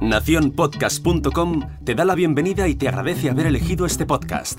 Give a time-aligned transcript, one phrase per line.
[0.00, 4.58] Naciónpodcast.com te da la bienvenida y te agradece haber elegido este podcast.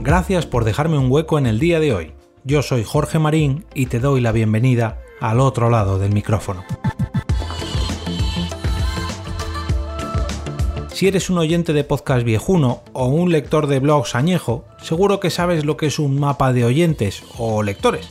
[0.00, 2.14] Gracias por dejarme un hueco en el día de hoy.
[2.44, 6.64] Yo soy Jorge Marín y te doy la bienvenida al otro lado del micrófono.
[10.92, 15.30] Si eres un oyente de podcast viejuno o un lector de blogs añejo, seguro que
[15.30, 18.10] sabes lo que es un mapa de oyentes o lectores.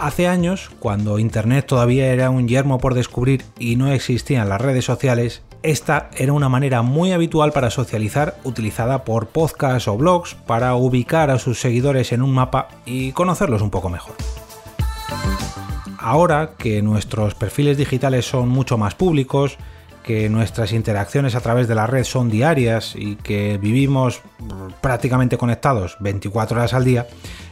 [0.00, 4.86] Hace años, cuando Internet todavía era un yermo por descubrir y no existían las redes
[4.86, 10.74] sociales, esta era una manera muy habitual para socializar utilizada por podcasts o blogs para
[10.74, 14.14] ubicar a sus seguidores en un mapa y conocerlos un poco mejor.
[15.98, 19.58] Ahora que nuestros perfiles digitales son mucho más públicos,
[20.02, 24.22] que nuestras interacciones a través de la red son diarias y que vivimos
[24.80, 27.06] prácticamente conectados 24 horas al día,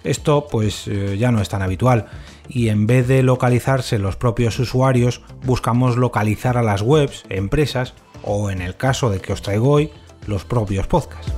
[0.09, 2.07] esto pues eh, ya no es tan habitual
[2.48, 8.51] y en vez de localizarse los propios usuarios, buscamos localizar a las webs, empresas o
[8.51, 9.91] en el caso de que os traigo hoy,
[10.27, 11.33] los propios podcasts.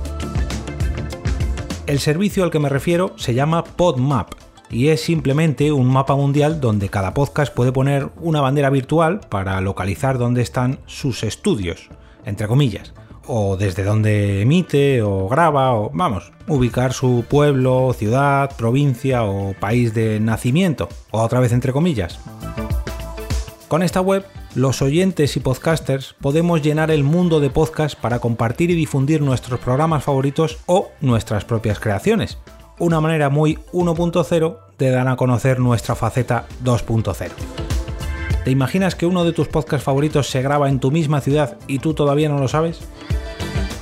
[1.87, 4.33] El servicio al que me refiero se llama PodMap
[4.69, 9.59] y es simplemente un mapa mundial donde cada podcast puede poner una bandera virtual para
[9.59, 11.89] localizar dónde están sus estudios,
[12.23, 12.93] entre comillas,
[13.33, 19.93] o desde dónde emite o graba o vamos, ubicar su pueblo, ciudad, provincia o país
[19.93, 22.19] de nacimiento, o otra vez entre comillas.
[23.69, 28.69] Con esta web, los oyentes y podcasters podemos llenar el mundo de podcast para compartir
[28.69, 32.37] y difundir nuestros programas favoritos o nuestras propias creaciones.
[32.79, 37.29] Una manera muy 1.0 de dar a conocer nuestra faceta 2.0.
[38.43, 41.79] ¿Te imaginas que uno de tus podcasts favoritos se graba en tu misma ciudad y
[41.79, 42.81] tú todavía no lo sabes?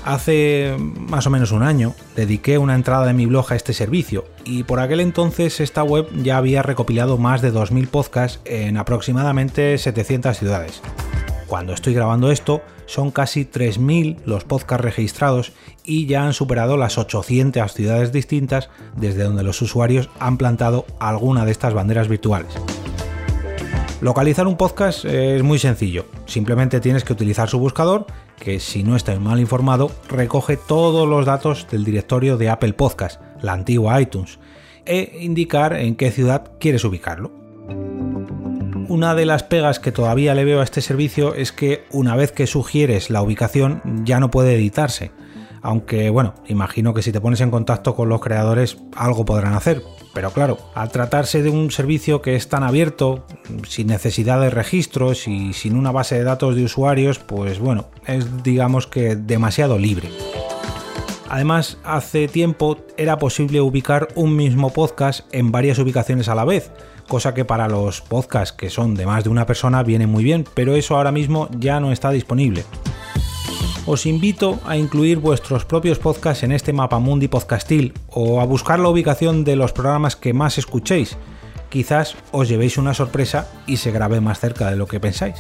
[0.10, 4.26] Hace más o menos un año dediqué una entrada de mi blog a este servicio
[4.44, 9.78] y por aquel entonces esta web ya había recopilado más de 2.000 podcasts en aproximadamente
[9.78, 10.82] 700 ciudades.
[11.46, 15.52] Cuando estoy grabando esto son casi 3.000 los podcasts registrados
[15.84, 21.45] y ya han superado las 800 ciudades distintas desde donde los usuarios han plantado alguna
[21.45, 22.56] de estas banderas virtuales.
[24.02, 28.05] Localizar un podcast es muy sencillo, simplemente tienes que utilizar su buscador,
[28.39, 33.21] que si no estás mal informado, recoge todos los datos del directorio de Apple Podcast,
[33.42, 34.39] la antigua iTunes,
[34.86, 37.33] e indicar en qué ciudad quieres ubicarlo.
[38.88, 42.32] Una de las pegas que todavía le veo a este servicio es que una vez
[42.32, 45.11] que sugieres la ubicación ya no puede editarse,
[45.61, 49.83] aunque bueno, imagino que si te pones en contacto con los creadores algo podrán hacer.
[50.14, 53.25] Pero claro, al tratarse de un servicio que es tan abierto,
[53.67, 58.43] sin necesidad de registros y sin una base de datos de usuarios, pues bueno, es
[58.43, 60.09] digamos que demasiado libre.
[61.30, 66.71] Además, hace tiempo era posible ubicar un mismo podcast en varias ubicaciones a la vez,
[67.08, 70.43] cosa que para los podcasts que son de más de una persona viene muy bien,
[70.55, 72.65] pero eso ahora mismo ya no está disponible
[73.86, 78.80] os invito a incluir vuestros propios podcasts en este mapa mundi podcastil o a buscar
[78.80, 81.17] la ubicación de los programas que más escuchéis.
[81.70, 85.38] Quizás os llevéis una sorpresa y se grabe más cerca de lo que pensáis.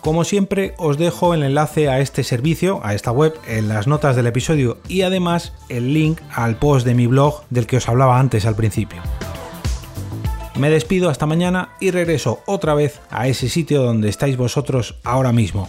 [0.00, 4.16] Como siempre, os dejo el enlace a este servicio, a esta web, en las notas
[4.16, 8.18] del episodio y además el link al post de mi blog del que os hablaba
[8.18, 9.02] antes al principio.
[10.56, 15.32] Me despido hasta mañana y regreso otra vez a ese sitio donde estáis vosotros ahora
[15.32, 15.68] mismo,